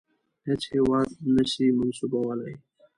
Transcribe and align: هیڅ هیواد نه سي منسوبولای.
هیڅ 0.47 0.61
هیواد 0.73 1.09
نه 1.33 1.43
سي 1.51 1.65
منسوبولای. 1.77 2.53